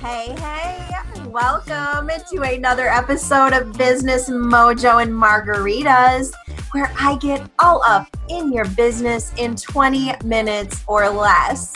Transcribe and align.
Hey, 0.00 0.32
hey, 0.38 1.26
welcome 1.26 2.08
to 2.30 2.42
another 2.42 2.86
episode 2.86 3.52
of 3.52 3.76
Business 3.76 4.30
Mojo 4.30 5.02
and 5.02 5.12
Margaritas, 5.12 6.32
where 6.70 6.92
I 6.96 7.16
get 7.16 7.50
all 7.58 7.82
up 7.82 8.06
in 8.28 8.52
your 8.52 8.64
business 8.64 9.32
in 9.38 9.56
20 9.56 10.12
minutes 10.24 10.84
or 10.86 11.08
less. 11.08 11.74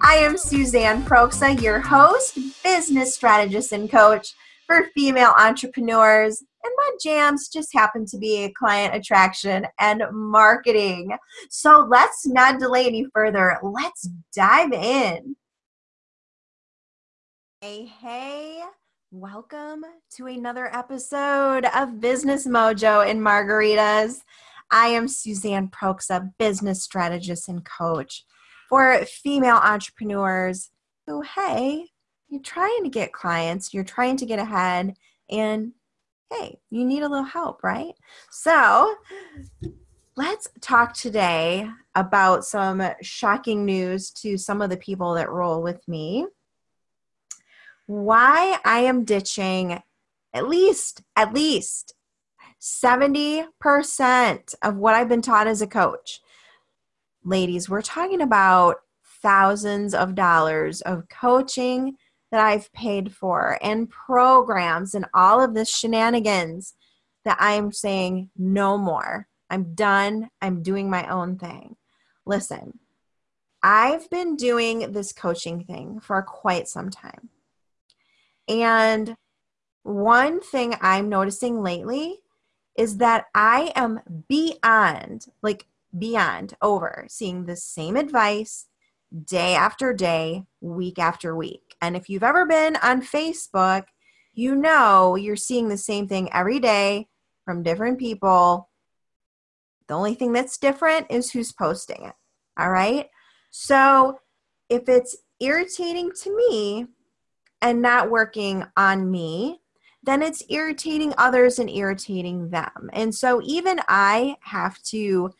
I 0.00 0.14
am 0.18 0.38
Suzanne 0.38 1.02
Proksa, 1.02 1.60
your 1.60 1.80
host, 1.80 2.38
business 2.62 3.16
strategist, 3.16 3.72
and 3.72 3.90
coach 3.90 4.34
for 4.68 4.86
female 4.94 5.34
entrepreneurs. 5.36 6.44
And 6.62 6.72
my 6.76 6.90
jams 7.02 7.48
just 7.48 7.74
happen 7.74 8.06
to 8.06 8.18
be 8.18 8.54
client 8.56 8.94
attraction 8.94 9.66
and 9.80 10.04
marketing. 10.12 11.10
So 11.50 11.88
let's 11.90 12.24
not 12.24 12.60
delay 12.60 12.86
any 12.86 13.06
further. 13.12 13.58
Let's 13.64 14.08
dive 14.32 14.72
in. 14.72 15.34
Hey, 17.66 17.86
hey, 17.86 18.62
welcome 19.10 19.86
to 20.16 20.26
another 20.26 20.66
episode 20.76 21.64
of 21.74 21.98
Business 21.98 22.46
Mojo 22.46 23.08
and 23.08 23.18
Margaritas. 23.22 24.18
I 24.70 24.88
am 24.88 25.08
Suzanne 25.08 25.68
Proksa, 25.68 26.30
business 26.38 26.82
strategist 26.82 27.48
and 27.48 27.64
coach 27.64 28.26
for 28.68 29.02
female 29.06 29.56
entrepreneurs 29.56 30.72
who, 31.06 31.22
hey, 31.22 31.86
you're 32.28 32.42
trying 32.42 32.84
to 32.84 32.90
get 32.90 33.14
clients, 33.14 33.72
you're 33.72 33.82
trying 33.82 34.18
to 34.18 34.26
get 34.26 34.38
ahead, 34.38 34.94
and 35.30 35.72
hey, 36.30 36.58
you 36.68 36.84
need 36.84 37.02
a 37.02 37.08
little 37.08 37.24
help, 37.24 37.64
right? 37.64 37.94
So, 38.30 38.94
let's 40.18 40.48
talk 40.60 40.92
today 40.92 41.66
about 41.94 42.44
some 42.44 42.82
shocking 43.00 43.64
news 43.64 44.10
to 44.10 44.36
some 44.36 44.60
of 44.60 44.68
the 44.68 44.76
people 44.76 45.14
that 45.14 45.30
roll 45.30 45.62
with 45.62 45.80
me 45.88 46.26
why 47.86 48.58
I 48.64 48.80
am 48.80 49.04
ditching 49.04 49.82
at 50.32 50.48
least, 50.48 51.02
at 51.14 51.32
least 51.32 51.94
70% 52.60 54.54
of 54.62 54.76
what 54.76 54.94
I've 54.94 55.08
been 55.08 55.22
taught 55.22 55.46
as 55.46 55.62
a 55.62 55.66
coach. 55.66 56.20
Ladies, 57.24 57.68
we're 57.68 57.82
talking 57.82 58.20
about 58.20 58.76
thousands 59.22 59.94
of 59.94 60.14
dollars 60.14 60.80
of 60.80 61.08
coaching 61.08 61.96
that 62.30 62.40
I've 62.44 62.72
paid 62.72 63.14
for 63.14 63.58
and 63.62 63.88
programs 63.88 64.94
and 64.94 65.06
all 65.14 65.40
of 65.40 65.54
this 65.54 65.74
shenanigans 65.74 66.74
that 67.24 67.36
I'm 67.38 67.70
saying 67.70 68.30
no 68.36 68.76
more. 68.76 69.28
I'm 69.48 69.74
done. 69.74 70.30
I'm 70.42 70.62
doing 70.62 70.90
my 70.90 71.08
own 71.08 71.38
thing. 71.38 71.76
Listen, 72.26 72.78
I've 73.62 74.10
been 74.10 74.36
doing 74.36 74.92
this 74.92 75.12
coaching 75.12 75.64
thing 75.64 76.00
for 76.00 76.20
quite 76.22 76.68
some 76.68 76.90
time. 76.90 77.30
And 78.48 79.16
one 79.82 80.40
thing 80.40 80.74
I'm 80.80 81.08
noticing 81.08 81.62
lately 81.62 82.20
is 82.76 82.98
that 82.98 83.26
I 83.34 83.72
am 83.76 84.00
beyond, 84.28 85.26
like 85.42 85.66
beyond 85.96 86.54
over 86.60 87.06
seeing 87.08 87.44
the 87.46 87.56
same 87.56 87.96
advice 87.96 88.66
day 89.24 89.54
after 89.54 89.92
day, 89.92 90.44
week 90.60 90.98
after 90.98 91.36
week. 91.36 91.76
And 91.80 91.96
if 91.96 92.08
you've 92.08 92.24
ever 92.24 92.46
been 92.46 92.76
on 92.76 93.02
Facebook, 93.02 93.84
you 94.32 94.56
know 94.56 95.14
you're 95.14 95.36
seeing 95.36 95.68
the 95.68 95.78
same 95.78 96.08
thing 96.08 96.32
every 96.32 96.58
day 96.58 97.08
from 97.44 97.62
different 97.62 97.98
people. 97.98 98.68
The 99.86 99.94
only 99.94 100.14
thing 100.14 100.32
that's 100.32 100.58
different 100.58 101.06
is 101.10 101.30
who's 101.30 101.52
posting 101.52 102.04
it. 102.04 102.14
All 102.58 102.70
right. 102.70 103.08
So 103.50 104.18
if 104.68 104.88
it's 104.88 105.16
irritating 105.40 106.10
to 106.22 106.34
me, 106.34 106.86
and 107.64 107.80
not 107.80 108.10
working 108.10 108.62
on 108.76 109.10
me, 109.10 109.58
then 110.02 110.20
it's 110.20 110.42
irritating 110.50 111.14
others 111.16 111.58
and 111.58 111.70
irritating 111.70 112.50
them. 112.50 112.90
And 112.92 113.12
so 113.12 113.40
even 113.42 113.80
I 113.88 114.36
have 114.42 114.80
to 114.82 115.32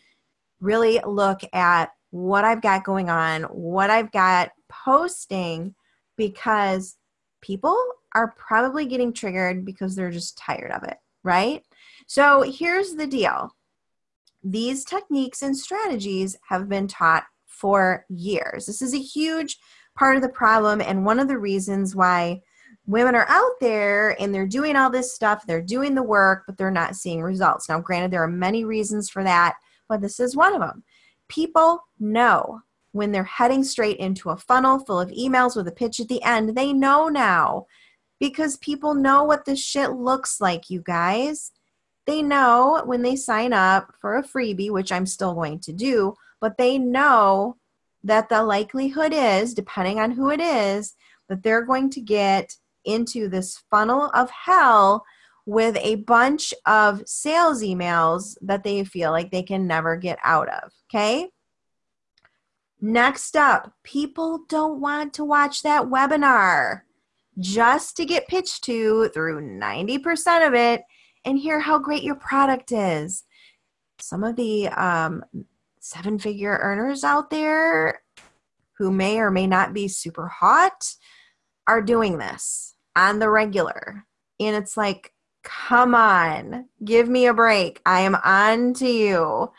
really 0.58 1.00
look 1.06 1.42
at 1.52 1.90
what 2.10 2.44
I've 2.44 2.62
got 2.62 2.82
going 2.82 3.10
on, 3.10 3.42
what 3.42 3.90
I've 3.90 4.10
got 4.10 4.52
posting, 4.70 5.74
because 6.16 6.96
people 7.42 7.76
are 8.14 8.34
probably 8.38 8.86
getting 8.86 9.12
triggered 9.12 9.66
because 9.66 9.94
they're 9.94 10.10
just 10.10 10.38
tired 10.38 10.70
of 10.70 10.82
it, 10.84 10.96
right? 11.24 11.62
So 12.06 12.40
here's 12.40 12.94
the 12.94 13.06
deal 13.06 13.54
these 14.42 14.84
techniques 14.84 15.42
and 15.42 15.56
strategies 15.56 16.38
have 16.48 16.70
been 16.70 16.88
taught 16.88 17.24
for 17.46 18.06
years. 18.08 18.64
This 18.64 18.80
is 18.80 18.94
a 18.94 18.98
huge 18.98 19.58
part 19.96 20.16
of 20.16 20.22
the 20.22 20.28
problem 20.28 20.80
and 20.80 21.04
one 21.04 21.20
of 21.20 21.28
the 21.28 21.38
reasons 21.38 21.94
why 21.94 22.42
women 22.86 23.14
are 23.14 23.28
out 23.28 23.52
there 23.60 24.20
and 24.20 24.34
they're 24.34 24.46
doing 24.46 24.76
all 24.76 24.90
this 24.90 25.14
stuff, 25.14 25.46
they're 25.46 25.62
doing 25.62 25.94
the 25.94 26.02
work, 26.02 26.44
but 26.46 26.56
they're 26.58 26.70
not 26.70 26.96
seeing 26.96 27.22
results. 27.22 27.68
Now, 27.68 27.80
granted, 27.80 28.10
there 28.10 28.22
are 28.22 28.28
many 28.28 28.64
reasons 28.64 29.08
for 29.08 29.24
that, 29.24 29.56
but 29.88 30.00
this 30.00 30.20
is 30.20 30.36
one 30.36 30.54
of 30.54 30.60
them. 30.60 30.84
People 31.28 31.84
know 31.98 32.60
when 32.92 33.10
they're 33.10 33.24
heading 33.24 33.64
straight 33.64 33.96
into 33.96 34.30
a 34.30 34.36
funnel 34.36 34.78
full 34.78 35.00
of 35.00 35.10
emails 35.10 35.56
with 35.56 35.66
a 35.66 35.72
pitch 35.72 35.98
at 35.98 36.08
the 36.08 36.22
end. 36.22 36.50
They 36.50 36.72
know 36.72 37.08
now 37.08 37.66
because 38.20 38.56
people 38.58 38.94
know 38.94 39.24
what 39.24 39.44
this 39.44 39.62
shit 39.62 39.92
looks 39.92 40.40
like, 40.40 40.70
you 40.70 40.80
guys. 40.80 41.52
They 42.06 42.22
know 42.22 42.82
when 42.84 43.02
they 43.02 43.16
sign 43.16 43.52
up 43.52 43.94
for 44.00 44.16
a 44.16 44.22
freebie, 44.22 44.70
which 44.70 44.92
I'm 44.92 45.06
still 45.06 45.34
going 45.34 45.58
to 45.60 45.72
do, 45.72 46.14
but 46.40 46.58
they 46.58 46.78
know 46.78 47.56
that 48.04 48.28
the 48.28 48.42
likelihood 48.42 49.12
is, 49.12 49.54
depending 49.54 49.98
on 49.98 50.12
who 50.12 50.30
it 50.30 50.40
is, 50.40 50.94
that 51.28 51.42
they're 51.42 51.64
going 51.64 51.90
to 51.90 52.00
get 52.00 52.54
into 52.84 53.28
this 53.28 53.62
funnel 53.70 54.10
of 54.14 54.30
hell 54.30 55.04
with 55.46 55.76
a 55.80 55.96
bunch 55.96 56.54
of 56.66 57.02
sales 57.06 57.62
emails 57.62 58.36
that 58.40 58.62
they 58.62 58.84
feel 58.84 59.10
like 59.10 59.30
they 59.30 59.42
can 59.42 59.66
never 59.66 59.96
get 59.96 60.18
out 60.22 60.48
of. 60.48 60.70
Okay. 60.88 61.28
Next 62.80 63.36
up, 63.36 63.72
people 63.82 64.40
don't 64.48 64.80
want 64.80 65.14
to 65.14 65.24
watch 65.24 65.62
that 65.62 65.84
webinar 65.84 66.82
just 67.38 67.96
to 67.96 68.04
get 68.04 68.28
pitched 68.28 68.64
to 68.64 69.08
through 69.08 69.40
90% 69.40 70.46
of 70.46 70.54
it 70.54 70.82
and 71.24 71.38
hear 71.38 71.60
how 71.60 71.78
great 71.78 72.02
your 72.02 72.14
product 72.14 72.72
is. 72.72 73.24
Some 74.00 74.22
of 74.22 74.36
the 74.36 74.68
um, 74.68 75.24
seven 75.84 76.18
figure 76.18 76.58
earners 76.62 77.04
out 77.04 77.28
there 77.28 78.00
who 78.78 78.90
may 78.90 79.18
or 79.18 79.30
may 79.30 79.46
not 79.46 79.74
be 79.74 79.86
super 79.86 80.26
hot 80.26 80.94
are 81.66 81.82
doing 81.82 82.16
this 82.16 82.74
on 82.96 83.18
the 83.18 83.28
regular. 83.28 84.04
And 84.40 84.56
it's 84.56 84.78
like, 84.78 85.12
come 85.42 85.94
on, 85.94 86.70
give 86.82 87.06
me 87.06 87.26
a 87.26 87.34
break. 87.34 87.82
I 87.84 88.00
am 88.00 88.14
on 88.24 88.72
to 88.74 88.88
you. 88.88 89.52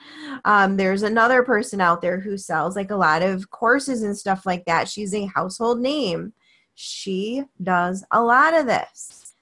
Um, 0.46 0.78
there's 0.78 1.04
another 1.04 1.44
person 1.44 1.80
out 1.80 2.02
there 2.02 2.20
who 2.20 2.38
sells 2.38 2.76
like 2.76 2.90
a 2.90 2.96
lot 2.96 3.22
of 3.22 3.52
courses 3.52 4.02
and 4.02 4.18
stuff 4.18 4.48
like 4.48 4.66
that. 4.66 4.90
She's 4.90 5.14
a 5.14 5.28
household 5.28 5.80
name. 5.80 6.34
She 6.74 7.44
does 7.62 8.04
a 8.12 8.22
lot 8.22 8.56
of 8.56 8.66
this. 8.66 9.36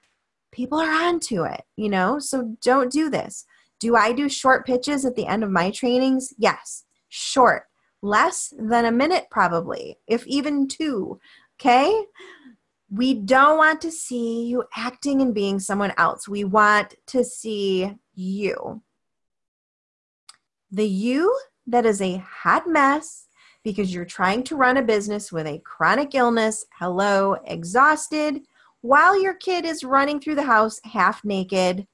People 0.51 0.79
are 0.79 0.91
onto 0.91 1.44
it, 1.44 1.61
you 1.77 1.89
know, 1.89 2.19
so 2.19 2.57
don't 2.61 2.91
do 2.91 3.09
this. 3.09 3.45
Do 3.83 3.97
I 3.97 4.13
do 4.13 4.29
short 4.29 4.66
pitches 4.66 5.03
at 5.03 5.17
the 5.17 5.27
end 5.27 5.44
of 5.44 5.51
my 5.51 5.69
trainings? 5.69 6.33
Yes, 6.38 6.85
short, 7.09 7.63
less 8.01 8.53
than 8.57 8.85
a 8.85 8.94
minute, 8.94 9.25
probably, 9.29 9.97
if 10.07 10.25
even 10.25 10.69
two. 10.69 11.19
Okay? 11.59 12.05
We 12.89 13.13
don't 13.13 13.57
want 13.57 13.81
to 13.81 13.91
see 13.91 14.45
you 14.45 14.63
acting 14.73 15.21
and 15.21 15.33
being 15.33 15.59
someone 15.59 15.91
else. 15.97 16.29
We 16.29 16.45
want 16.45 16.95
to 17.07 17.25
see 17.25 17.94
you. 18.16 18.81
The 20.71 20.88
you 20.88 21.38
that 21.67 21.85
is 21.85 22.01
a 22.01 22.23
hot 22.25 22.69
mess 22.69 23.27
because 23.65 23.94
you're 23.94 24.05
trying 24.05 24.44
to 24.44 24.55
run 24.55 24.77
a 24.77 24.81
business 24.81 25.29
with 25.29 25.45
a 25.45 25.59
chronic 25.65 26.15
illness, 26.15 26.65
hello, 26.79 27.36
exhausted, 27.44 28.44
while 28.79 29.21
your 29.21 29.33
kid 29.33 29.65
is 29.65 29.83
running 29.83 30.21
through 30.21 30.36
the 30.36 30.44
house 30.44 30.79
half 30.86 31.25
naked 31.25 31.86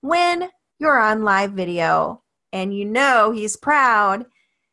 when 0.00 0.50
you're 0.78 0.98
on 0.98 1.24
live 1.24 1.52
video 1.52 2.22
and 2.52 2.76
you 2.76 2.84
know 2.84 3.30
he's 3.30 3.56
proud 3.56 4.26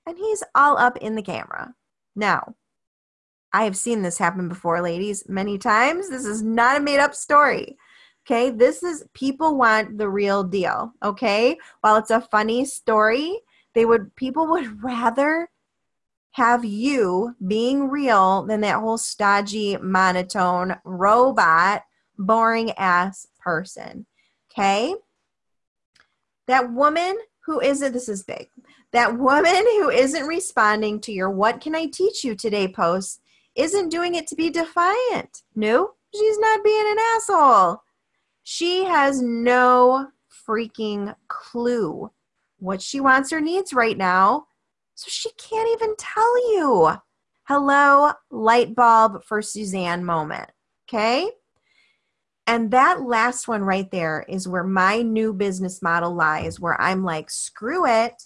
and 0.05 0.17
he's 0.17 0.43
all 0.53 0.77
up 0.77 0.97
in 0.97 1.15
the 1.15 1.21
camera. 1.21 1.73
Now, 2.15 2.55
I 3.51 3.63
have 3.63 3.77
seen 3.77 4.01
this 4.01 4.17
happen 4.17 4.49
before, 4.49 4.81
ladies, 4.81 5.27
many 5.27 5.57
times. 5.57 6.09
This 6.09 6.25
is 6.25 6.43
not 6.43 6.77
a 6.77 6.81
made 6.81 6.99
up 6.99 7.15
story. 7.15 7.77
Okay, 8.25 8.49
this 8.49 8.83
is 8.83 9.05
people 9.13 9.57
want 9.57 9.97
the 9.97 10.09
real 10.09 10.43
deal. 10.43 10.91
Okay, 11.03 11.57
while 11.81 11.95
it's 11.97 12.11
a 12.11 12.21
funny 12.21 12.65
story, 12.65 13.39
they 13.73 13.85
would 13.85 14.15
people 14.15 14.47
would 14.47 14.83
rather 14.83 15.49
have 16.31 16.65
you 16.65 17.33
being 17.47 17.87
real 17.87 18.43
than 18.43 18.61
that 18.61 18.81
whole 18.81 18.97
stodgy, 18.97 19.77
monotone, 19.77 20.75
robot, 20.83 21.83
boring 22.17 22.71
ass 22.71 23.25
person. 23.39 24.05
Okay, 24.51 24.93
that 26.47 26.71
woman 26.71 27.17
who 27.45 27.59
isn't, 27.59 27.93
this 27.93 28.09
is 28.09 28.23
big, 28.23 28.49
that 28.91 29.17
woman 29.17 29.63
who 29.77 29.89
isn't 29.89 30.25
responding 30.25 30.99
to 31.01 31.11
your 31.11 31.29
What 31.29 31.61
Can 31.61 31.75
I 31.75 31.87
Teach 31.87 32.23
You 32.23 32.35
Today 32.35 32.67
post 32.67 33.21
isn't 33.55 33.89
doing 33.89 34.15
it 34.15 34.27
to 34.27 34.35
be 34.35 34.49
defiant. 34.49 35.43
No, 35.55 35.91
She's 36.15 36.39
not 36.39 36.63
being 36.63 36.85
an 36.87 36.97
asshole. 37.15 37.83
She 38.43 38.85
has 38.85 39.21
no 39.21 40.07
freaking 40.47 41.15
clue 41.27 42.11
what 42.59 42.81
she 42.81 42.99
wants 42.99 43.33
or 43.33 43.41
needs 43.41 43.73
right 43.73 43.97
now. 43.97 44.47
So 44.93 45.07
she 45.09 45.29
can't 45.31 45.69
even 45.73 45.95
tell 45.97 46.53
you. 46.53 46.91
Hello, 47.43 48.13
light 48.31 48.75
bulb 48.75 49.23
for 49.23 49.41
Suzanne 49.41 50.05
moment. 50.05 50.49
Okay. 50.87 51.29
And 52.47 52.71
that 52.71 53.01
last 53.01 53.47
one 53.47 53.63
right 53.63 53.89
there 53.89 54.23
is 54.29 54.47
where 54.47 54.63
my 54.63 55.01
new 55.01 55.33
business 55.33 55.81
model 55.81 56.13
lies, 56.13 56.59
where 56.59 56.79
I'm 56.79 57.03
like, 57.03 57.31
screw 57.31 57.87
it. 57.87 58.21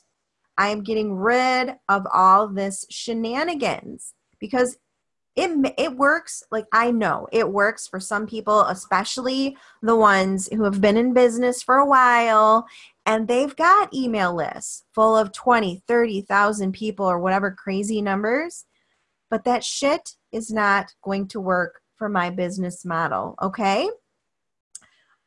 I'm 0.58 0.84
getting 0.84 1.14
rid 1.14 1.76
of 1.88 2.06
all 2.12 2.50
this 2.50 2.86
shenanigans 2.90 4.14
because 4.40 4.78
it 5.36 5.74
it 5.78 5.96
works 5.96 6.44
like 6.52 6.66
i 6.74 6.92
know 6.92 7.28
it 7.32 7.50
works 7.50 7.88
for 7.88 8.00
some 8.00 8.26
people 8.26 8.62
especially 8.62 9.56
the 9.82 9.96
ones 9.96 10.50
who 10.52 10.64
have 10.64 10.82
been 10.82 10.98
in 10.98 11.14
business 11.14 11.62
for 11.62 11.78
a 11.78 11.86
while 11.86 12.66
and 13.06 13.28
they've 13.28 13.56
got 13.56 13.94
email 13.94 14.36
lists 14.36 14.84
full 14.94 15.16
of 15.16 15.32
20 15.32 15.82
30,000 15.88 16.72
people 16.74 17.06
or 17.06 17.20
whatever 17.20 17.52
crazy 17.52 18.02
numbers 18.02 18.66
but 19.30 19.44
that 19.46 19.64
shit 19.64 20.16
is 20.32 20.52
not 20.52 20.94
going 21.04 21.28
to 21.28 21.40
work 21.40 21.82
for 21.96 22.10
my 22.10 22.30
business 22.30 22.84
model 22.84 23.36
okay 23.42 23.88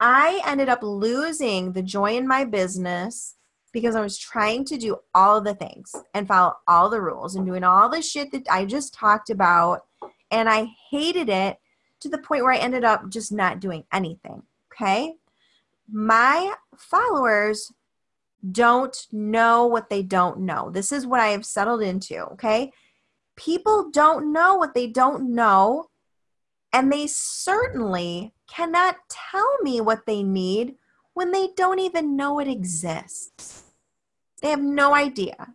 i 0.03 0.43
ended 0.45 0.69
up 0.69 0.83
losing 0.83 1.73
the 1.73 1.83
joy 1.83 2.17
in 2.17 2.29
my 2.29 2.45
business 2.45 3.37
because 3.73 3.97
I 3.97 4.03
was 4.03 4.19
trying 4.19 4.65
to 4.67 4.77
do 4.77 4.99
all 5.15 5.41
the 5.41 5.55
things 5.55 5.95
and 6.15 6.29
follow 6.29 6.57
all 6.69 6.91
the 6.91 7.01
rules 7.01 7.35
and 7.35 7.47
doing 7.47 7.65
all 7.65 7.89
the 7.89 8.03
shit 8.03 8.31
that 8.33 8.47
I 8.51 8.67
just 8.67 8.95
talked 8.95 9.31
about 9.31 9.87
and 10.31 10.49
I 10.49 10.69
hated 10.91 11.29
it 11.29 11.59
to 12.01 12.09
the 12.09 12.19
point 12.19 12.43
where 12.43 12.53
I 12.53 12.59
ended 12.59 12.85
up 12.85 13.09
just 13.09 13.33
not 13.33 13.61
doing 13.61 13.85
anything. 13.93 14.43
Okay. 14.73 15.15
My 15.91 16.55
followers 16.77 17.73
don't 18.51 19.07
know 19.13 19.67
what 19.67 19.89
they 19.89 20.03
don't 20.03 20.41
know. 20.41 20.71
This 20.71 20.93
is 20.93 21.07
what 21.07 21.21
I 21.21 21.29
have 21.29 21.47
settled 21.47 21.83
into. 21.83 22.19
Okay. 22.33 22.73
People 23.37 23.91
don't 23.91 24.33
know 24.33 24.57
what 24.57 24.75
they 24.75 24.87
don't 24.87 25.35
know. 25.35 25.89
And 26.73 26.91
they 26.91 27.07
certainly 27.07 28.33
cannot 28.49 28.97
tell 29.09 29.59
me 29.63 29.81
what 29.81 30.07
they 30.07 30.23
need 30.23 30.77
when 31.15 31.33
they 31.33 31.49
don't 31.57 31.79
even 31.79 32.17
know 32.17 32.39
it 32.39 32.49
exists. 32.49 33.65
They 34.41 34.49
have 34.49 34.63
no 34.63 34.95
idea 34.95 35.55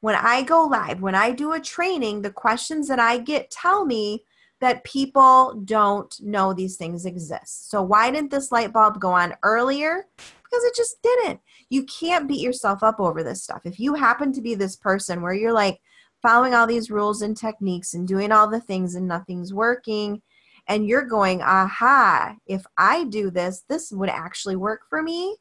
when 0.00 0.14
I 0.14 0.42
go 0.42 0.64
live, 0.64 1.00
when 1.00 1.14
I 1.14 1.32
do 1.32 1.52
a 1.52 1.60
training, 1.60 2.22
the 2.22 2.30
questions 2.30 2.86
that 2.88 3.00
I 3.00 3.18
get 3.18 3.50
tell 3.50 3.84
me 3.84 4.24
that 4.60 4.84
people 4.84 5.60
don't 5.64 6.14
know 6.22 6.52
these 6.52 6.76
things 6.76 7.04
exist. 7.06 7.70
So, 7.70 7.82
why 7.82 8.10
didn't 8.10 8.30
this 8.30 8.52
light 8.52 8.72
bulb 8.72 9.00
go 9.00 9.10
on 9.10 9.34
earlier? 9.42 10.06
Because 10.16 10.64
it 10.64 10.76
just 10.76 11.02
didn't. 11.02 11.40
You 11.70 11.84
can't 11.84 12.28
beat 12.28 12.40
yourself 12.40 12.82
up 12.82 13.00
over 13.00 13.22
this 13.22 13.42
stuff. 13.42 13.62
If 13.64 13.80
you 13.80 13.94
happen 13.94 14.32
to 14.32 14.40
be 14.40 14.54
this 14.54 14.76
person 14.76 15.22
where 15.22 15.34
you're 15.34 15.52
like 15.52 15.80
following 16.22 16.54
all 16.54 16.66
these 16.66 16.90
rules 16.90 17.22
and 17.22 17.36
techniques 17.36 17.94
and 17.94 18.06
doing 18.06 18.32
all 18.32 18.48
the 18.48 18.60
things 18.60 18.94
and 18.94 19.08
nothing's 19.08 19.52
working, 19.52 20.22
and 20.68 20.86
you're 20.86 21.04
going, 21.04 21.42
aha, 21.42 22.36
if 22.46 22.64
I 22.76 23.04
do 23.04 23.30
this, 23.30 23.64
this 23.68 23.92
would 23.92 24.08
actually 24.08 24.56
work 24.56 24.82
for 24.88 25.02
me, 25.02 25.36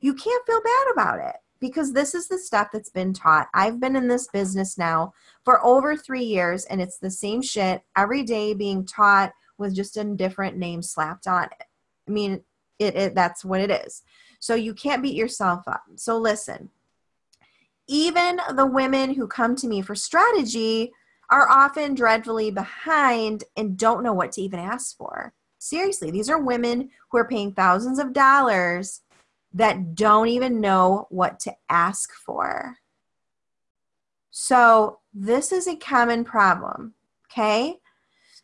you 0.00 0.14
can't 0.14 0.46
feel 0.46 0.60
bad 0.62 0.92
about 0.92 1.18
it 1.18 1.36
because 1.60 1.92
this 1.92 2.14
is 2.14 2.28
the 2.28 2.38
stuff 2.38 2.68
that's 2.72 2.90
been 2.90 3.12
taught. 3.12 3.48
I've 3.52 3.80
been 3.80 3.96
in 3.96 4.08
this 4.08 4.28
business 4.28 4.78
now 4.78 5.12
for 5.44 5.64
over 5.64 5.96
three 5.96 6.24
years, 6.24 6.64
and 6.64 6.80
it's 6.80 6.98
the 6.98 7.10
same 7.10 7.42
shit 7.42 7.82
every 7.96 8.22
day 8.22 8.54
being 8.54 8.86
taught 8.86 9.32
with 9.58 9.74
just 9.74 9.96
a 9.96 10.04
different 10.04 10.56
name 10.56 10.82
slapped 10.82 11.26
on 11.26 11.44
it. 11.44 11.64
I 12.08 12.10
mean, 12.10 12.42
it, 12.78 12.96
it 12.96 13.14
that's 13.14 13.44
what 13.44 13.60
it 13.60 13.70
is. 13.70 14.02
So 14.38 14.54
you 14.54 14.72
can't 14.72 15.02
beat 15.02 15.14
yourself 15.14 15.68
up. 15.68 15.82
So 15.96 16.16
listen, 16.18 16.70
even 17.86 18.40
the 18.54 18.66
women 18.66 19.14
who 19.14 19.26
come 19.26 19.54
to 19.56 19.68
me 19.68 19.82
for 19.82 19.94
strategy 19.94 20.92
are 21.30 21.48
often 21.48 21.94
dreadfully 21.94 22.50
behind 22.50 23.44
and 23.56 23.76
don't 23.78 24.02
know 24.02 24.12
what 24.12 24.32
to 24.32 24.42
even 24.42 24.58
ask 24.58 24.96
for. 24.96 25.32
Seriously, 25.58 26.10
these 26.10 26.28
are 26.28 26.40
women 26.40 26.90
who 27.10 27.18
are 27.18 27.28
paying 27.28 27.52
thousands 27.52 27.98
of 27.98 28.12
dollars 28.12 29.02
that 29.52 29.94
don't 29.94 30.28
even 30.28 30.60
know 30.60 31.06
what 31.10 31.38
to 31.40 31.54
ask 31.68 32.12
for. 32.14 32.76
So, 34.30 35.00
this 35.12 35.52
is 35.52 35.66
a 35.66 35.76
common 35.76 36.24
problem. 36.24 36.94
Okay. 37.30 37.76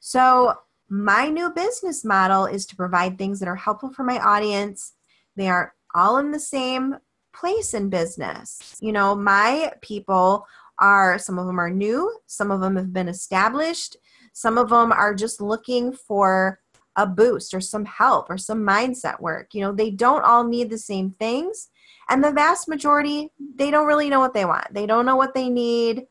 So, 0.00 0.54
my 0.88 1.28
new 1.28 1.50
business 1.50 2.04
model 2.04 2.46
is 2.46 2.66
to 2.66 2.76
provide 2.76 3.18
things 3.18 3.40
that 3.40 3.48
are 3.48 3.56
helpful 3.56 3.92
for 3.92 4.04
my 4.04 4.18
audience. 4.18 4.92
They 5.36 5.48
are 5.48 5.74
all 5.94 6.18
in 6.18 6.30
the 6.30 6.40
same 6.40 6.96
place 7.32 7.74
in 7.74 7.88
business. 7.88 8.76
You 8.80 8.92
know, 8.92 9.14
my 9.14 9.72
people 9.80 10.46
are, 10.78 11.18
some 11.18 11.38
of 11.38 11.46
them 11.46 11.58
are 11.58 11.70
new, 11.70 12.18
some 12.26 12.50
of 12.50 12.60
them 12.60 12.76
have 12.76 12.92
been 12.92 13.08
established, 13.08 13.96
some 14.32 14.58
of 14.58 14.70
them 14.70 14.92
are 14.92 15.14
just 15.14 15.40
looking 15.40 15.92
for 15.92 16.60
a 16.96 17.06
boost 17.06 17.54
or 17.54 17.60
some 17.60 17.84
help 17.84 18.30
or 18.30 18.38
some 18.38 18.66
mindset 18.66 19.20
work. 19.20 19.52
You 19.52 19.62
know, 19.62 19.72
they 19.72 19.90
don't 19.90 20.24
all 20.24 20.44
need 20.44 20.70
the 20.70 20.78
same 20.78 21.10
things. 21.10 21.68
And 22.08 22.22
the 22.22 22.32
vast 22.32 22.68
majority, 22.68 23.30
they 23.54 23.70
don't 23.70 23.86
really 23.86 24.08
know 24.08 24.20
what 24.20 24.34
they 24.34 24.44
want. 24.44 24.72
They 24.72 24.86
don't 24.86 25.06
know 25.06 25.16
what 25.16 25.34
they 25.34 25.48
need. 25.48 26.06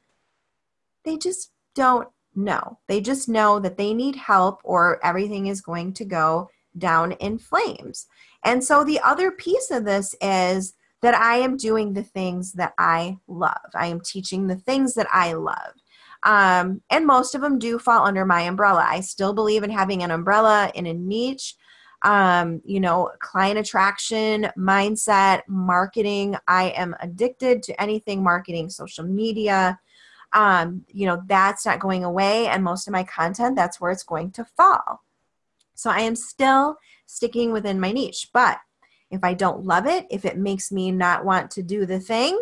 They 1.04 1.18
just 1.18 1.52
don't 1.74 2.08
know. 2.36 2.80
They 2.88 3.02
just 3.02 3.30
know 3.30 3.60
that 3.60 3.78
they 3.78 3.94
need 3.94 4.16
help 4.16 4.62
or 4.64 5.04
everything 5.04 5.48
is 5.48 5.62
going 5.62 5.94
to 5.94 6.06
go 6.06 6.50
down 6.78 7.14
in 7.14 7.38
flames. 7.38 8.08
And 8.44 8.64
so 8.64 8.84
the 8.84 9.00
other 9.00 9.32
piece 9.32 9.72
of 9.72 9.86
this 9.86 10.16
is 10.22 10.74
that 11.06 11.14
I 11.14 11.36
am 11.36 11.56
doing 11.56 11.94
the 11.94 12.02
things 12.02 12.54
that 12.54 12.74
I 12.80 13.20
love. 13.28 13.70
I 13.76 13.86
am 13.86 14.02
teaching 14.02 14.48
the 14.48 14.56
things 14.56 14.96
that 14.96 15.06
I 15.14 15.34
love. 15.34 15.74
Um, 16.24 16.82
and 16.90 17.06
most 17.06 17.36
of 17.36 17.42
them 17.42 17.60
do 17.60 17.78
fall 17.78 18.08
under 18.08 18.26
my 18.26 18.42
umbrella. 18.42 18.84
I 18.90 19.02
still 19.02 19.32
believe 19.32 19.62
in 19.62 19.70
having 19.70 20.02
an 20.02 20.10
umbrella 20.10 20.72
in 20.74 20.88
a 20.88 20.96
niche. 20.96 21.54
Um, 22.02 22.64
you 22.66 22.80
know, 22.80 23.12
client 23.20 23.60
attraction, 23.60 24.50
mindset, 24.58 25.42
marketing. 25.48 26.38
I 26.48 26.70
am 26.70 26.96
addicted 27.00 27.62
to 27.64 27.80
anything 27.80 28.24
marketing, 28.24 28.72
social 28.72 29.06
media. 29.06 29.80
Um, 30.34 30.86
you 30.88 31.06
know, 31.06 31.22
that's 31.28 31.68
not 31.68 31.80
going 31.80 32.04
away. 32.04 32.48
And 32.48 32.64
most 32.64 32.88
of 32.88 32.94
my 32.94 33.04
content, 33.04 33.56
that's 33.56 33.80
where 33.80 33.92
it's 33.92 34.02
going 34.02 34.32
to 34.32 34.44
fall. 34.44 35.04
So 35.76 35.92
I 35.92 36.00
am 36.00 36.16
still 36.16 36.78
sticking 37.06 37.52
within 37.52 37.80
my 37.80 37.92
niche. 37.92 38.30
But 38.34 38.58
if 39.16 39.24
I 39.24 39.34
don't 39.34 39.66
love 39.66 39.88
it, 39.88 40.06
if 40.10 40.26
it 40.26 40.38
makes 40.38 40.72
me 40.72 40.92
not 40.92 41.26
want 41.26 41.50
to 41.52 41.64
do 41.64 41.86
the 41.86 42.00
thing, 42.00 42.40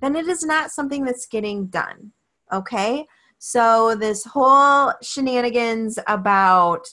then 0.00 0.16
it 0.16 0.26
is 0.26 0.42
not 0.42 0.70
something 0.70 1.04
that's 1.04 1.26
getting 1.26 1.66
done. 1.66 2.12
Okay. 2.52 3.06
So, 3.38 3.94
this 3.94 4.24
whole 4.24 4.92
shenanigans 5.02 5.98
about 6.06 6.88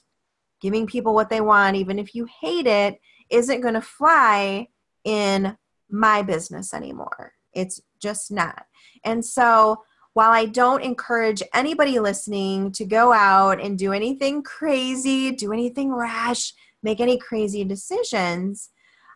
giving 0.62 0.88
people 0.88 1.14
what 1.14 1.30
they 1.30 1.42
want, 1.42 1.76
even 1.76 2.00
if 2.00 2.14
you 2.14 2.28
hate 2.42 2.68
it, 2.68 3.00
isn't 3.30 3.62
going 3.62 3.74
to 3.74 3.82
fly 3.82 4.68
in 5.04 5.58
my 5.90 6.22
business 6.22 6.74
anymore. 6.74 7.34
It's 7.54 7.82
just 8.00 8.32
not. 8.32 8.66
And 9.04 9.24
so, 9.24 9.84
while 10.14 10.32
I 10.32 10.46
don't 10.46 10.84
encourage 10.84 11.42
anybody 11.54 12.00
listening 12.00 12.72
to 12.74 12.86
go 12.86 13.12
out 13.12 13.60
and 13.60 13.78
do 13.78 13.94
anything 13.94 14.44
crazy, 14.44 15.32
do 15.32 15.52
anything 15.52 15.92
rash, 15.92 16.54
make 16.84 17.00
any 17.00 17.18
crazy 17.18 17.64
decisions, 17.64 18.70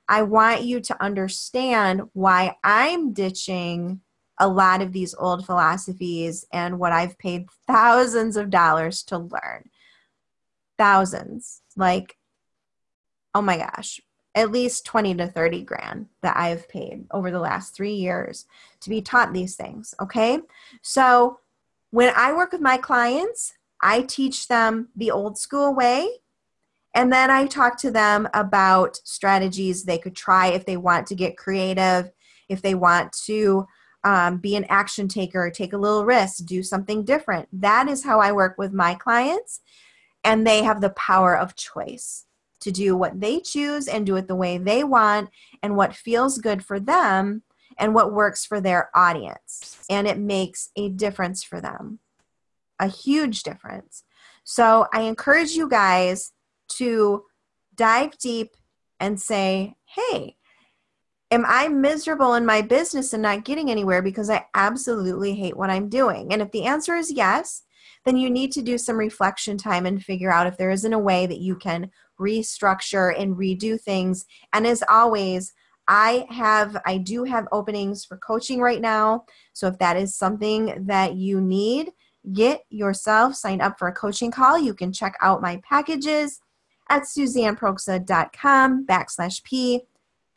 I 0.08 0.24
want 0.24 0.64
you 0.64 0.80
to 0.82 1.04
understand 1.04 2.02
why 2.14 2.56
I'm 2.64 3.14
ditching 3.14 4.02
a 4.40 4.48
lot 4.48 4.82
of 4.82 4.94
these 4.94 5.16
old 5.16 5.46
philosophies 5.46 6.46
and 6.52 6.80
what 6.80 6.92
I've 6.92 7.18
paid 7.18 7.48
thousands 7.66 8.38
of 8.38 8.50
dollars 8.50 9.04
to 9.04 9.18
learn. 9.18 9.70
Thousands. 10.78 11.62
Like, 11.76 12.18
oh 13.34 13.42
my 13.42 13.58
gosh, 13.58 14.00
at 14.36 14.52
least 14.52 14.86
20 14.86 15.16
to 15.16 15.28
30 15.28 15.64
grand 15.64 16.06
that 16.22 16.38
I've 16.38 16.70
paid 16.70 17.06
over 17.12 17.32
the 17.32 17.40
last 17.40 17.76
three 17.76 17.96
years 17.96 18.46
to 18.82 18.90
be 18.90 19.02
taught 19.02 19.34
these 19.34 19.56
things. 19.56 19.96
Okay. 20.00 20.40
So 20.84 21.40
when 21.90 22.14
I 22.16 22.34
work 22.34 22.52
with 22.52 22.62
my 22.62 22.78
clients, 22.78 23.54
I 23.82 24.02
teach 24.02 24.48
them 24.48 24.90
the 24.96 25.12
old 25.12 25.38
school 25.38 25.74
way. 25.74 26.08
And 26.98 27.14
then 27.14 27.30
I 27.30 27.46
talk 27.46 27.78
to 27.82 27.92
them 27.92 28.28
about 28.34 28.98
strategies 29.04 29.84
they 29.84 30.00
could 30.00 30.16
try 30.16 30.48
if 30.48 30.66
they 30.66 30.78
want 30.78 31.06
to 31.08 31.16
get 31.16 31.38
creative, 31.38 32.12
if 32.50 32.64
they 32.64 32.74
want 32.74 33.14
to 33.26 33.68
um, 34.04 34.38
be 34.40 34.56
an 34.56 34.66
action 34.68 35.08
taker, 35.08 35.52
take 35.52 35.74
a 35.74 35.78
little 35.78 36.06
risk, 36.06 36.44
do 36.46 36.64
something 36.64 37.06
different. 37.06 37.50
That 37.54 37.88
is 37.88 38.04
how 38.04 38.20
I 38.20 38.32
work 38.32 38.56
with 38.58 38.74
my 38.74 38.96
clients. 38.96 39.62
And 40.24 40.46
they 40.46 40.64
have 40.64 40.82
the 40.82 40.90
power 40.90 41.38
of 41.38 41.56
choice 41.56 42.26
to 42.62 42.72
do 42.72 42.98
what 42.98 43.22
they 43.22 43.42
choose 43.42 43.88
and 43.88 44.04
do 44.04 44.16
it 44.16 44.28
the 44.28 44.36
way 44.36 44.58
they 44.58 44.84
want 44.84 45.30
and 45.62 45.76
what 45.76 45.96
feels 45.96 46.40
good 46.40 46.66
for 46.66 46.80
them 46.80 47.44
and 47.78 47.94
what 47.94 48.12
works 48.12 48.44
for 48.44 48.60
their 48.60 48.90
audience. 48.96 49.86
And 49.88 50.08
it 50.08 50.18
makes 50.18 50.72
a 50.76 50.90
difference 50.90 51.44
for 51.44 51.62
them, 51.62 52.00
a 52.80 52.88
huge 52.88 53.44
difference. 53.44 54.04
So 54.44 54.88
I 54.92 55.02
encourage 55.02 55.52
you 55.52 55.70
guys 55.70 56.34
to 56.70 57.24
dive 57.76 58.18
deep 58.18 58.56
and 59.00 59.20
say, 59.20 59.76
hey, 59.86 60.38
am 61.32 61.46
I 61.48 61.68
miserable 61.68 62.34
in 62.34 62.46
my 62.46 62.62
business 62.62 63.14
and 63.14 63.24
not 63.24 63.46
getting 63.46 63.70
anywhere 63.70 64.02
because 64.02 64.30
I 64.30 64.46
absolutely 64.54 65.36
hate 65.36 65.58
what 65.58 65.70
I'm 65.70 65.90
doing? 65.90 66.34
And 66.34 66.42
if 66.42 66.52
the 66.52 66.66
answer 66.66 66.96
is 66.96 67.12
yes, 67.12 67.64
then 68.06 68.18
you 68.18 68.30
need 68.30 68.52
to 68.54 68.62
do 68.62 68.78
some 68.78 68.98
reflection 68.98 69.58
time 69.58 69.86
and 69.86 70.04
figure 70.04 70.32
out 70.32 70.48
if 70.48 70.58
there 70.58 70.72
isn't 70.72 70.94
a 70.94 71.00
way 71.00 71.26
that 71.26 71.40
you 71.40 71.56
can 71.56 71.92
restructure 72.20 73.14
and 73.20 73.36
redo 73.36 73.80
things. 73.80 74.26
And 74.54 74.66
as 74.66 74.84
always, 74.90 75.54
I 75.88 76.26
have 76.30 76.78
I 76.86 76.98
do 76.98 77.24
have 77.24 77.48
openings 77.52 78.04
for 78.04 78.18
coaching 78.18 78.60
right 78.60 78.82
now. 78.82 79.26
So 79.54 79.68
if 79.68 79.78
that 79.80 79.98
is 79.98 80.16
something 80.16 80.86
that 80.88 81.16
you 81.16 81.40
need, 81.40 81.92
get 82.34 82.62
yourself 82.70 83.36
signed 83.36 83.62
up 83.62 83.80
for 83.80 83.88
a 83.88 83.94
coaching 83.94 84.32
call. 84.32 84.60
You 84.60 84.74
can 84.74 84.92
check 84.92 85.16
out 85.22 85.42
my 85.42 85.62
packages 85.64 86.40
at 86.90 87.04
suzanneproksa.com 87.04 88.86
backslash 88.86 89.44
p 89.44 89.82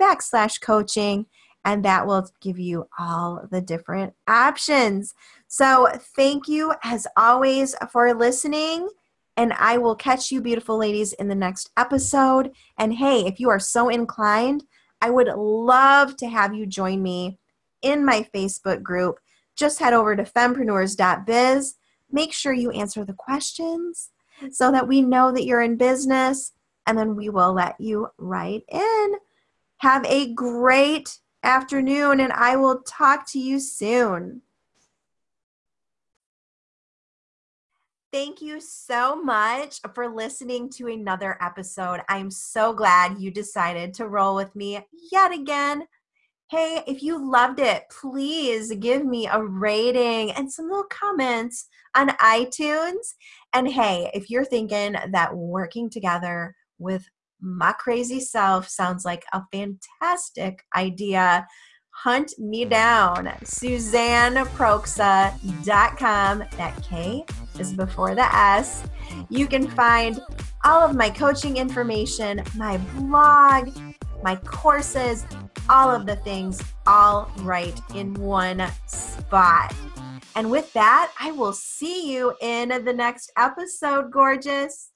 backslash 0.00 0.60
coaching 0.60 1.26
and 1.64 1.84
that 1.84 2.06
will 2.06 2.28
give 2.40 2.58
you 2.58 2.88
all 2.98 3.46
the 3.50 3.60
different 3.60 4.14
options. 4.26 5.14
So, 5.48 5.88
thank 6.16 6.48
you 6.48 6.74
as 6.82 7.06
always 7.16 7.74
for 7.92 8.14
listening. 8.14 8.88
And 9.36 9.52
I 9.54 9.78
will 9.78 9.94
catch 9.94 10.30
you, 10.30 10.40
beautiful 10.40 10.76
ladies, 10.76 11.12
in 11.14 11.28
the 11.28 11.34
next 11.34 11.70
episode. 11.76 12.50
And 12.78 12.94
hey, 12.94 13.26
if 13.26 13.40
you 13.40 13.48
are 13.50 13.60
so 13.60 13.88
inclined, 13.88 14.64
I 15.00 15.10
would 15.10 15.28
love 15.28 16.16
to 16.16 16.28
have 16.28 16.54
you 16.54 16.66
join 16.66 17.02
me 17.02 17.38
in 17.82 18.04
my 18.04 18.26
Facebook 18.34 18.82
group. 18.82 19.18
Just 19.56 19.78
head 19.78 19.94
over 19.94 20.14
to 20.16 20.24
fempreneurs.biz. 20.24 21.74
Make 22.12 22.32
sure 22.32 22.52
you 22.52 22.70
answer 22.70 23.04
the 23.04 23.14
questions 23.14 24.10
so 24.50 24.72
that 24.72 24.88
we 24.88 25.02
know 25.02 25.32
that 25.32 25.44
you're 25.44 25.62
in 25.62 25.76
business, 25.76 26.52
and 26.86 26.96
then 26.96 27.16
we 27.16 27.28
will 27.28 27.52
let 27.52 27.80
you 27.80 28.08
right 28.18 28.62
in. 28.68 29.14
Have 29.78 30.04
a 30.06 30.32
great 30.34 31.18
afternoon, 31.42 32.20
and 32.20 32.32
I 32.32 32.56
will 32.56 32.82
talk 32.82 33.26
to 33.30 33.38
you 33.38 33.60
soon. 33.60 34.42
Thank 38.12 38.42
you 38.42 38.60
so 38.60 39.22
much 39.22 39.80
for 39.94 40.08
listening 40.08 40.68
to 40.70 40.88
another 40.88 41.38
episode. 41.40 42.00
I'm 42.08 42.28
so 42.28 42.72
glad 42.72 43.20
you 43.20 43.30
decided 43.30 43.94
to 43.94 44.08
roll 44.08 44.34
with 44.34 44.56
me 44.56 44.84
yet 45.12 45.32
again. 45.32 45.86
Hey, 46.50 46.82
if 46.88 47.00
you 47.00 47.30
loved 47.30 47.60
it, 47.60 47.84
please 48.00 48.74
give 48.74 49.06
me 49.06 49.28
a 49.28 49.40
rating 49.40 50.32
and 50.32 50.52
some 50.52 50.66
little 50.66 50.82
comments 50.90 51.68
on 51.94 52.08
iTunes. 52.08 53.14
And 53.52 53.70
hey, 53.70 54.10
if 54.14 54.28
you're 54.28 54.44
thinking 54.44 54.96
that 55.12 55.32
working 55.32 55.88
together 55.88 56.56
with 56.80 57.08
my 57.40 57.70
crazy 57.70 58.18
self 58.18 58.68
sounds 58.68 59.04
like 59.04 59.24
a 59.32 59.42
fantastic 59.52 60.64
idea, 60.74 61.46
hunt 61.90 62.36
me 62.36 62.64
down. 62.64 63.26
SuzanneProksa.com. 63.44 66.44
That 66.56 66.82
K 66.82 67.24
is 67.60 67.72
before 67.74 68.16
the 68.16 68.34
S. 68.34 68.82
You 69.28 69.46
can 69.46 69.68
find 69.68 70.20
all 70.64 70.82
of 70.82 70.96
my 70.96 71.10
coaching 71.10 71.58
information, 71.58 72.42
my 72.56 72.78
blog, 72.96 73.70
my 74.22 74.36
courses, 74.36 75.26
all 75.68 75.90
of 75.90 76.06
the 76.06 76.16
things, 76.16 76.62
all 76.86 77.30
right 77.38 77.78
in 77.94 78.14
one 78.14 78.62
spot. 78.86 79.74
And 80.36 80.50
with 80.50 80.72
that, 80.74 81.12
I 81.18 81.32
will 81.32 81.52
see 81.52 82.12
you 82.12 82.34
in 82.40 82.68
the 82.68 82.92
next 82.92 83.32
episode, 83.36 84.10
gorgeous. 84.10 84.90